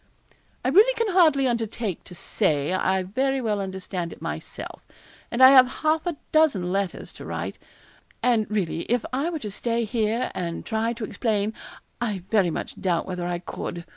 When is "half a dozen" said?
5.83-6.71